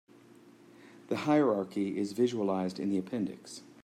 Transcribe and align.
The 1.09 1.15
hierarchy 1.15 1.99
is 1.99 2.13
visualized 2.13 2.79
in 2.79 2.89
the 2.89 2.97
appendix. 2.97 3.61